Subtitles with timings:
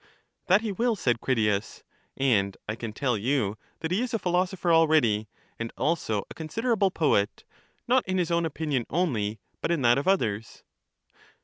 [0.47, 1.83] That he will, said Critias,
[2.17, 6.89] and I can tell you that he is a philosopher already, and also a considerable
[6.89, 7.43] poet,
[7.87, 10.63] not in his own opinion only, but in that of others.